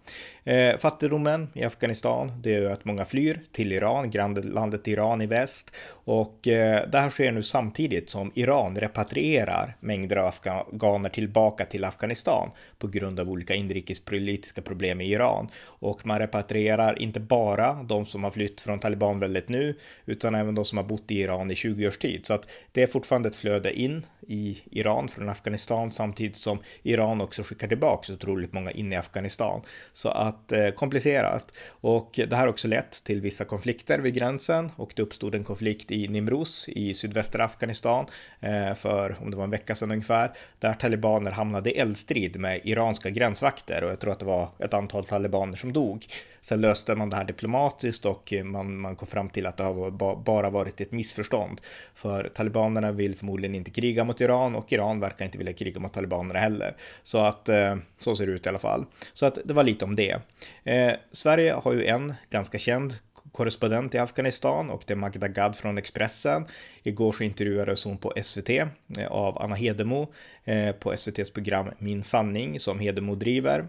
Eh, 0.44 0.76
fattigdomen 0.76 1.48
i 1.54 1.64
Afghanistan, 1.64 2.32
det 2.42 2.54
är 2.54 2.70
att 2.70 2.84
många 2.84 3.04
flyr 3.04 3.40
till 3.52 3.72
Iran, 3.72 4.10
grannlandet 4.10 4.88
Iran 4.88 5.22
i 5.22 5.26
väst. 5.26 5.76
Och 5.90 6.48
eh, 6.48 6.90
det 6.90 6.98
här 6.98 7.10
sker 7.10 7.32
nu 7.32 7.42
samtidigt 7.42 8.10
som 8.10 8.32
Iran 8.34 8.76
repatrierar 8.76 9.76
mängder 9.80 10.16
av 10.16 10.26
afghaner 10.26 11.08
tillbaka 11.08 11.64
till 11.64 11.84
Afghanistan 11.84 12.50
på 12.78 12.86
grund 12.86 13.20
av 13.20 13.30
olika 13.30 13.54
inrikespolitiska 13.54 14.62
problem 14.62 15.00
i 15.00 15.12
Iran. 15.12 15.48
Och 15.64 16.06
man 16.06 16.18
repatrierar 16.18 17.02
inte 17.02 17.20
bara 17.20 17.72
de 17.72 18.06
som 18.06 18.24
har 18.24 18.30
flytt 18.30 18.60
från 18.60 18.78
talibanväldet 18.78 19.48
nu 19.48 19.78
utan 20.06 20.34
även 20.34 20.54
de 20.54 20.64
som 20.64 20.78
har 20.78 20.84
bott 20.84 21.10
i 21.10 21.20
Iran 21.20 21.50
i 21.50 21.54
20 21.54 21.88
års 21.88 21.98
tid. 21.98 22.26
Så 22.26 22.34
att 22.34 22.48
det 22.72 22.82
är 22.82 22.86
fortfarande 22.86 23.28
ett 23.28 23.36
flöde 23.36 23.80
in 23.80 24.06
i 24.28 24.58
Iran 24.70 25.08
från 25.08 25.28
Afghanistan 25.28 25.90
samtidigt 25.90 26.36
som 26.36 26.58
Iran 26.82 27.20
också 27.20 27.42
skickar 27.42 27.68
tillbaka 27.68 28.12
otroligt 28.12 28.52
många 28.52 28.70
in 28.70 28.92
i 28.92 28.96
Afghanistan. 28.96 29.62
Så 29.92 30.08
att 30.08 30.29
eh, 30.52 30.70
komplicerat 30.70 31.52
och 31.68 32.10
det 32.14 32.36
här 32.36 32.40
har 32.40 32.48
också 32.48 32.68
lett 32.68 33.04
till 33.04 33.20
vissa 33.20 33.44
konflikter 33.44 33.98
vid 33.98 34.14
gränsen 34.14 34.70
och 34.76 34.92
det 34.96 35.02
uppstod 35.02 35.34
en 35.34 35.44
konflikt 35.44 35.90
i 35.90 36.08
Nimruz 36.08 36.68
i 36.68 36.94
sydvästra 36.94 37.44
Afghanistan 37.44 38.06
eh, 38.40 38.74
för 38.74 39.16
om 39.20 39.30
det 39.30 39.36
var 39.36 39.44
en 39.44 39.50
vecka 39.50 39.74
sedan 39.74 39.90
ungefär 39.90 40.32
där 40.58 40.74
talibaner 40.74 41.30
hamnade 41.30 41.70
i 41.70 41.78
eldstrid 41.78 42.40
med 42.40 42.60
iranska 42.64 43.10
gränsvakter 43.10 43.84
och 43.84 43.90
jag 43.90 44.00
tror 44.00 44.12
att 44.12 44.18
det 44.18 44.26
var 44.26 44.48
ett 44.58 44.74
antal 44.74 45.04
talibaner 45.04 45.56
som 45.56 45.72
dog. 45.72 46.06
Sen 46.40 46.60
löste 46.60 46.94
man 46.94 47.10
det 47.10 47.16
här 47.16 47.24
diplomatiskt 47.24 48.06
och 48.06 48.32
man, 48.44 48.80
man 48.80 48.96
kom 48.96 49.08
fram 49.08 49.28
till 49.28 49.46
att 49.46 49.56
det 49.56 49.64
har 49.64 49.90
bara 50.24 50.50
varit 50.50 50.80
ett 50.80 50.92
missförstånd. 50.92 51.60
För 51.94 52.30
talibanerna 52.34 52.92
vill 52.92 53.16
förmodligen 53.16 53.54
inte 53.54 53.70
kriga 53.70 54.04
mot 54.04 54.20
Iran 54.20 54.54
och 54.54 54.72
Iran 54.72 55.00
verkar 55.00 55.24
inte 55.24 55.38
vilja 55.38 55.52
kriga 55.52 55.80
mot 55.80 55.92
talibanerna 55.92 56.38
heller. 56.38 56.76
Så 57.02 57.18
att 57.18 57.48
eh, 57.48 57.76
så 57.98 58.16
ser 58.16 58.26
det 58.26 58.32
ut 58.32 58.46
i 58.46 58.48
alla 58.48 58.58
fall. 58.58 58.84
Så 59.14 59.26
att 59.26 59.38
det 59.44 59.54
var 59.54 59.64
lite 59.64 59.84
om 59.84 59.96
det. 59.96 60.19
Eh, 60.64 60.92
Sverige 61.12 61.52
har 61.52 61.72
ju 61.72 61.86
en 61.86 62.14
ganska 62.30 62.58
känd 62.58 62.92
korrespondent 63.32 63.94
i 63.94 63.98
Afghanistan 63.98 64.70
och 64.70 64.82
det 64.86 64.92
är 64.92 64.96
Magda 64.96 65.28
Gad 65.28 65.56
från 65.56 65.78
Expressen. 65.78 66.46
Igår 66.82 67.12
så 67.12 67.24
intervjuades 67.24 67.84
hon 67.84 67.98
på 67.98 68.12
SVT 68.22 68.50
eh, 68.50 68.66
av 69.08 69.42
Anna 69.42 69.54
Hedemo 69.54 70.12
eh, 70.44 70.72
på 70.72 70.92
SVTs 70.92 71.30
program 71.30 71.70
Min 71.78 72.02
sanning 72.02 72.60
som 72.60 72.78
Hedemo 72.78 73.14
driver. 73.14 73.68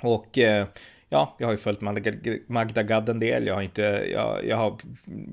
Och 0.00 0.38
eh, 0.38 0.66
ja, 1.12 1.36
jag 1.38 1.46
har 1.46 1.52
ju 1.52 1.58
följt 1.58 1.80
Magda 2.46 2.82
Gad 2.82 3.08
en 3.08 3.20
del. 3.20 3.46
Jag 3.46 3.54
har 3.54 3.62
inte, 3.62 3.82
jag, 4.12 4.46
jag 4.46 4.56
har 4.56 4.76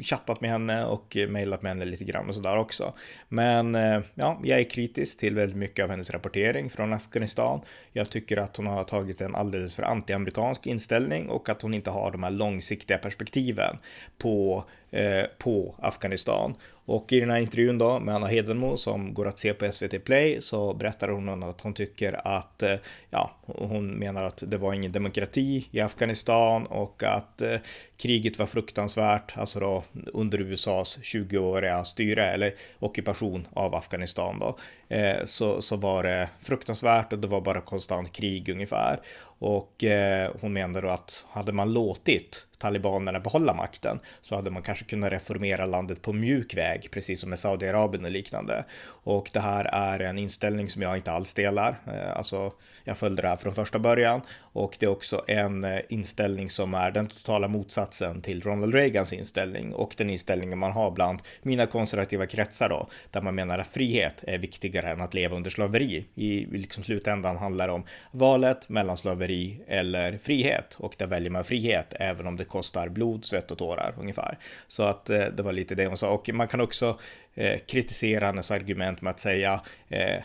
chattat 0.02 0.42
med 0.42 0.50
henne 0.50 0.86
och 0.86 1.18
mejlat 1.30 1.62
med 1.62 1.72
henne 1.72 1.86
lite 1.86 2.04
grann 2.04 2.28
och 2.28 2.36
sådär 2.36 2.58
också. 2.58 2.94
Men 3.30 3.76
eh, 3.76 4.00
ja, 4.14 4.40
jag 4.44 4.60
är 4.60 4.64
kritisk 4.64 5.20
till 5.20 5.36
väldigt 5.36 5.58
mycket 5.58 5.84
av 5.84 5.90
hennes 5.90 6.12
rapportering 6.12 6.70
från 6.70 6.94
Afghanistan. 6.94 7.62
Jag 7.92 8.10
tycker 8.10 8.38
att 8.38 8.58
hon 8.58 8.68
har 8.68 8.84
tagit 8.84 9.22
en 9.22 9.36
alldeles 9.36 9.76
för 9.76 9.84
antiamerikansk 9.84 10.68
inställning 10.68 11.30
och 11.30 11.50
att 11.50 11.62
hon 11.62 11.74
inte 11.74 11.90
har 11.90 12.12
de 12.12 12.24
här 12.24 12.32
långsiktiga 12.32 12.98
perspektiven 12.98 13.78
på, 14.18 14.64
Eh, 14.92 15.26
på 15.38 15.76
Afghanistan. 15.80 16.56
Och 16.86 17.14
i 17.14 17.20
den 17.20 17.30
här 17.30 17.40
intervjun 17.40 17.78
då 17.78 18.00
med 18.00 18.16
Anna 18.16 18.28
Hedenmo 18.28 18.78
som 18.78 19.14
går 19.14 19.28
att 19.28 19.40
se 19.40 19.54
på 19.54 19.72
SVT 19.72 20.00
Play 20.00 20.42
så 20.42 20.74
berättar 20.74 21.08
hon 21.08 21.44
att 21.44 21.62
hon 21.62 21.74
tycker 21.74 22.28
att, 22.28 22.64
eh, 22.64 22.76
ja, 23.10 23.32
hon 23.46 23.88
menar 23.88 24.24
att 24.24 24.44
det 24.48 24.58
var 24.58 24.74
ingen 24.74 24.92
demokrati 24.92 25.68
i 25.72 25.82
Afghanistan 25.82 26.66
och 26.66 27.04
att 27.04 27.42
eh, 27.42 27.58
kriget 27.98 28.40
var 28.40 28.46
fruktansvärt, 28.46 29.38
alltså 29.38 29.60
då 29.60 29.84
under 30.14 30.42
USAs 30.42 31.00
20-åriga 31.04 31.84
styre 31.84 32.26
eller 32.26 32.54
ockupation 32.80 33.48
av 33.54 33.76
Afghanistan 33.76 34.40
då, 34.40 34.58
eh, 34.96 35.26
så, 35.26 35.62
så 35.62 35.76
var 35.76 36.04
det 36.04 36.30
fruktansvärt 36.42 37.14
och 37.14 37.20
det 37.20 37.28
var 37.28 37.42
bara 37.42 37.62
konstant 37.62 38.12
krig 38.12 38.50
ungefär. 38.50 39.00
Och 39.40 39.84
eh, 39.84 40.32
hon 40.42 40.54
menar 40.54 40.82
då 40.82 40.90
att 40.90 41.26
hade 41.30 41.52
man 41.52 41.74
låtit 41.74 42.48
talibanerna 42.58 43.20
behålla 43.20 43.54
makten 43.54 44.00
så 44.22 44.36
hade 44.36 44.52
man 44.52 44.64
kanske 44.64 44.86
kunnat 44.86 45.12
reformera 45.12 45.66
landet 45.66 46.02
på 46.02 46.14
mjuk 46.14 46.58
väg, 46.58 46.92
precis 46.92 47.20
som 47.20 47.30
med 47.30 47.40
Saudiarabien 47.40 48.06
och 48.06 48.12
liknande. 48.12 48.66
Och 48.86 49.30
det 49.34 49.40
här 49.40 49.66
är 49.66 50.00
en 50.00 50.18
inställning 50.18 50.70
som 50.70 50.82
jag 50.82 50.98
inte 50.98 51.12
alls 51.12 51.34
delar. 51.34 51.80
Eh, 51.88 52.18
alltså, 52.18 52.54
jag 52.84 52.98
följde 52.98 53.22
det 53.22 53.28
här 53.28 53.38
från 53.38 53.56
första 53.56 53.80
början 53.80 54.22
och 54.40 54.78
det 54.80 54.86
är 54.86 54.90
också 54.90 55.24
en 55.28 55.64
eh, 55.64 55.80
inställning 55.90 56.50
som 56.50 56.74
är 56.74 56.92
den 56.92 57.08
totala 57.08 57.48
motsatsen 57.48 58.22
till 58.22 58.42
Ronald 58.42 58.76
Reagans 58.76 59.14
inställning 59.14 59.74
och 59.74 59.94
den 59.98 60.10
inställningen 60.10 60.60
man 60.60 60.72
har 60.72 60.92
bland 60.92 61.22
mina 61.42 61.66
konservativa 61.66 62.26
kretsar 62.26 62.70
då, 62.70 62.88
där 63.12 63.22
man 63.22 63.36
menar 63.36 63.60
att 63.60 63.68
frihet 63.68 64.24
är 64.28 64.38
viktigare 64.38 64.90
än 64.90 65.02
att 65.02 65.14
leva 65.14 65.36
under 65.36 65.50
slaveri. 65.50 66.06
I 66.16 66.46
liksom 66.46 66.84
slutändan 66.84 67.38
handlar 67.38 67.68
det 67.68 67.74
om 67.74 67.84
valet 68.12 68.70
mellan 68.70 68.98
slaveri 68.98 69.27
eller 69.68 70.18
frihet 70.18 70.76
och 70.80 70.96
där 70.98 71.08
väljer 71.08 71.30
man 71.30 71.44
frihet 71.44 71.94
även 72.00 72.28
om 72.28 72.38
det 72.38 72.44
kostar 72.44 72.90
blod, 72.90 73.26
svett 73.26 73.52
och 73.52 73.58
tårar 73.58 73.96
ungefär. 74.00 74.38
Så 74.68 74.84
att 74.84 75.10
eh, 75.10 75.26
det 75.26 75.44
var 75.44 75.54
lite 75.54 75.76
det 75.76 75.86
hon 75.86 75.98
sa 75.98 76.10
och 76.10 76.30
man 76.34 76.48
kan 76.48 76.62
också 76.62 77.00
eh, 77.36 77.60
kritisera 77.68 78.26
hennes 78.26 78.52
argument 78.52 79.02
med 79.02 79.12
att 79.12 79.20
säga 79.20 79.62
eh, 79.90 80.24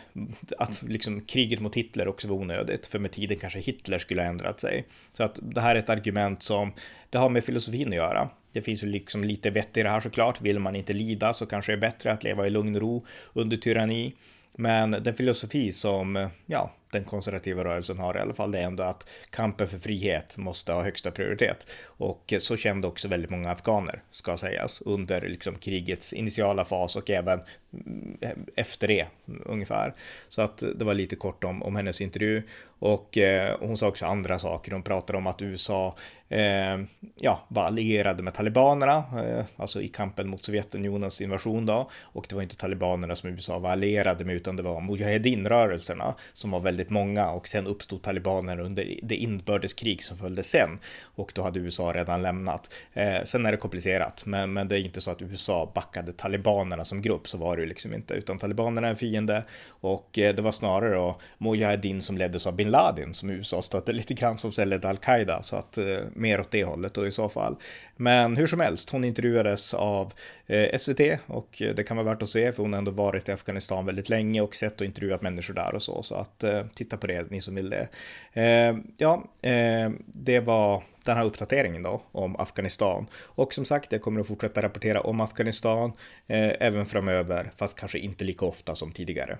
att 0.57 0.83
liksom 0.83 1.21
kriget 1.21 1.59
mot 1.59 1.75
Hitler 1.75 2.07
också 2.07 2.27
var 2.27 2.35
onödigt, 2.35 2.87
för 2.87 2.99
med 2.99 3.11
tiden 3.11 3.37
kanske 3.37 3.59
Hitler 3.59 3.99
skulle 3.99 4.21
ha 4.21 4.29
ändrat 4.29 4.59
sig. 4.59 4.85
Så 5.13 5.23
att 5.23 5.39
det 5.41 5.61
här 5.61 5.75
är 5.75 5.79
ett 5.79 5.89
argument 5.89 6.43
som 6.43 6.73
det 7.09 7.17
har 7.17 7.29
med 7.29 7.43
filosofin 7.43 7.87
att 7.87 7.95
göra. 7.95 8.29
Det 8.51 8.61
finns 8.61 8.83
ju 8.83 8.87
liksom 8.87 9.23
lite 9.23 9.49
vett 9.49 9.77
i 9.77 9.83
det 9.83 9.89
här 9.89 9.99
såklart. 9.99 10.41
Vill 10.41 10.59
man 10.59 10.75
inte 10.75 10.93
lida 10.93 11.33
så 11.33 11.45
kanske 11.45 11.71
det 11.71 11.75
är 11.75 11.81
bättre 11.81 12.11
att 12.11 12.23
leva 12.23 12.47
i 12.47 12.49
lugn 12.49 12.75
och 12.75 12.81
ro 12.81 13.05
under 13.33 13.57
tyranni. 13.57 14.13
Men 14.57 14.91
den 14.91 15.13
filosofi 15.13 15.71
som, 15.71 16.29
ja, 16.45 16.71
den 16.93 17.03
konservativa 17.03 17.63
rörelsen 17.63 17.99
har 17.99 18.17
i 18.17 18.19
alla 18.19 18.33
fall, 18.33 18.51
det 18.51 18.59
är 18.59 18.63
ändå 18.63 18.83
att 18.83 19.07
kampen 19.29 19.67
för 19.67 19.77
frihet 19.77 20.37
måste 20.37 20.73
ha 20.73 20.83
högsta 20.83 21.11
prioritet. 21.11 21.67
Och 21.85 22.33
så 22.39 22.57
kände 22.57 22.87
också 22.87 23.07
väldigt 23.07 23.29
många 23.29 23.51
afghaner, 23.51 24.03
ska 24.11 24.37
sägas, 24.37 24.81
under 24.81 25.21
liksom 25.21 25.55
krigets 25.55 26.13
initiala 26.13 26.65
fas 26.65 26.95
och 26.95 27.09
även 27.09 27.39
mm, 27.73 28.17
efter 28.55 28.87
det 28.87 29.05
ungefär. 29.45 29.93
Så 30.29 30.41
att 30.41 30.63
det 30.75 30.85
var 30.85 30.93
lite 30.93 31.15
kort 31.15 31.43
om, 31.43 31.63
om 31.63 31.75
hennes 31.75 32.01
intervju. 32.01 32.43
Och 32.79 33.17
eh, 33.17 33.57
hon 33.59 33.77
sa 33.77 33.87
också 33.87 34.05
andra 34.05 34.39
saker. 34.39 34.71
Hon 34.71 34.83
pratade 34.83 35.17
om 35.17 35.27
att 35.27 35.41
USA 35.41 35.95
eh, 36.29 36.79
ja, 37.15 37.45
var 37.47 37.63
allierade 37.63 38.23
med 38.23 38.33
talibanerna, 38.33 38.97
eh, 38.97 39.45
alltså 39.55 39.81
i 39.81 39.87
kampen 39.87 40.29
mot 40.29 40.43
Sovjetunionens 40.43 41.21
invasion 41.21 41.65
då. 41.65 41.89
Och 42.01 42.25
det 42.29 42.35
var 42.35 42.41
inte 42.41 42.57
talibanerna 42.57 43.15
som 43.15 43.29
USA 43.29 43.59
var 43.59 43.69
allierade 43.69 44.25
med, 44.25 44.35
utan 44.35 44.55
det 44.55 44.63
var 44.63 44.81
mujahedin-rörelserna 44.81 46.13
som 46.33 46.51
var 46.51 46.59
väldigt 46.59 46.82
många 46.89 47.29
och 47.29 47.47
sen 47.47 47.67
uppstod 47.67 48.01
talibaner 48.01 48.59
under 48.59 48.99
det 49.03 49.15
inbördeskrig 49.15 50.03
som 50.03 50.17
följde 50.17 50.43
sen. 50.43 50.79
Och 51.15 51.31
då 51.35 51.41
hade 51.41 51.59
USA 51.59 51.93
redan 51.95 52.21
lämnat. 52.21 52.73
Eh, 52.93 53.23
sen 53.25 53.45
är 53.45 53.51
det 53.51 53.57
komplicerat, 53.57 54.25
men, 54.25 54.53
men 54.53 54.67
det 54.67 54.79
är 54.79 54.79
inte 54.79 55.01
så 55.01 55.11
att 55.11 55.21
USA 55.21 55.71
backade 55.75 56.13
talibanerna 56.13 56.85
som 56.85 57.01
grupp, 57.01 57.27
så 57.27 57.37
var 57.37 57.55
det 57.55 57.61
ju 57.61 57.69
liksom 57.69 57.93
inte, 57.93 58.13
utan 58.13 58.39
talibanerna 58.39 58.87
är 58.87 58.91
en 58.91 58.97
fiende 58.97 59.43
och 59.67 60.19
eh, 60.19 60.35
det 60.35 60.41
var 60.41 60.51
snarare 60.51 60.95
då 60.95 61.19
Mujahedin 61.37 62.01
som 62.01 62.17
leddes 62.17 62.47
av 62.47 62.55
bin 62.55 62.71
Laden 62.71 63.13
som 63.13 63.29
USA 63.29 63.61
stötte 63.61 63.91
lite 63.91 64.13
grann 64.13 64.37
som 64.37 64.51
sen 64.51 64.69
ledde 64.69 64.89
al-Qaida, 64.89 65.41
så 65.41 65.55
att 65.55 65.77
eh, 65.77 65.97
mer 66.13 66.39
åt 66.39 66.51
det 66.51 66.63
hållet 66.63 66.93
då 66.93 67.07
i 67.07 67.11
så 67.11 67.29
fall. 67.29 67.55
Men 67.95 68.37
hur 68.37 68.47
som 68.47 68.59
helst, 68.59 68.89
hon 68.89 69.03
intervjuades 69.03 69.73
av 69.73 70.13
eh, 70.47 70.77
SVT 70.77 71.19
och 71.27 71.61
eh, 71.61 71.75
det 71.75 71.83
kan 71.83 71.97
vara 71.97 72.07
värt 72.07 72.21
att 72.21 72.29
se 72.29 72.51
för 72.51 72.63
hon 72.63 72.73
har 72.73 72.77
ändå 72.77 72.91
varit 72.91 73.29
i 73.29 73.31
Afghanistan 73.31 73.85
väldigt 73.85 74.09
länge 74.09 74.41
och 74.41 74.55
sett 74.55 74.81
och 74.81 74.85
intervjuat 74.85 75.21
människor 75.21 75.53
där 75.53 75.75
och 75.75 75.83
så, 75.83 76.03
så 76.03 76.15
att 76.15 76.43
eh, 76.43 76.63
titta 76.75 76.97
på 76.97 77.07
det 77.07 77.31
ni 77.31 77.41
som 77.41 77.55
vill 77.55 77.69
det. 77.69 77.87
Eh, 78.33 78.77
ja, 78.97 79.23
eh, 79.41 79.91
det 80.07 80.39
var 80.39 80.83
den 81.03 81.17
här 81.17 81.25
uppdateringen 81.25 81.83
då 81.83 82.01
om 82.11 82.35
Afghanistan. 82.35 83.07
Och 83.23 83.53
som 83.53 83.65
sagt, 83.65 83.91
jag 83.91 84.01
kommer 84.01 84.21
att 84.21 84.27
fortsätta 84.27 84.61
rapportera 84.61 85.01
om 85.01 85.21
Afghanistan 85.21 85.93
eh, 86.27 86.51
även 86.59 86.85
framöver, 86.85 87.51
fast 87.57 87.79
kanske 87.79 87.99
inte 87.99 88.23
lika 88.23 88.45
ofta 88.45 88.75
som 88.75 88.91
tidigare. 88.91 89.37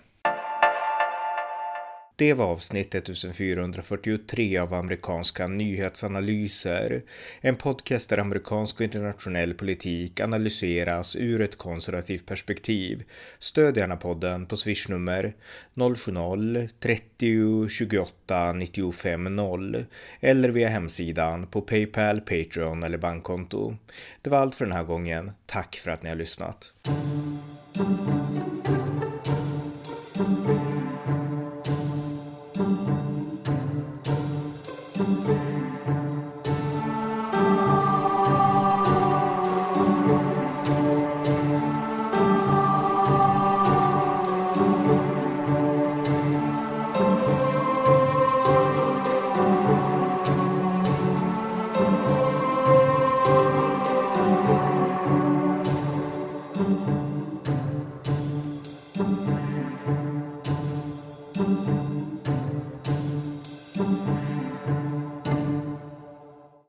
Det 2.16 2.34
var 2.34 2.46
avsnitt 2.46 2.96
1443 2.96 4.58
av 4.58 4.74
amerikanska 4.74 5.48
nyhetsanalyser. 5.48 7.04
En 7.42 7.56
podcast 7.56 8.10
där 8.10 8.18
amerikansk 8.18 8.76
och 8.76 8.82
internationell 8.82 9.54
politik 9.54 10.20
analyseras 10.20 11.16
ur 11.16 11.42
ett 11.42 11.58
konservativt 11.58 12.26
perspektiv. 12.26 13.04
Stöd 13.40 13.78
gärna 13.78 13.96
podden 13.96 14.46
på 14.46 14.58
swishnummer 14.58 15.34
070-30 15.76 17.68
28 17.68 18.54
95 18.54 19.36
0 19.36 19.86
eller 20.20 20.50
via 20.50 20.70
hemsidan 20.70 21.48
på 21.48 21.62
Paypal, 21.62 22.22
Patreon 22.22 22.84
eller 22.84 22.98
bankkonto. 22.98 23.78
Det 24.22 24.30
var 24.30 24.38
allt 24.38 24.56
för 24.56 24.66
den 24.66 24.76
här 24.76 24.84
gången. 24.84 25.32
Tack 25.46 25.76
för 25.76 25.92
att 25.92 26.04
ni 26.04 26.10
har 26.10 26.16
lyssnat. 26.16 26.74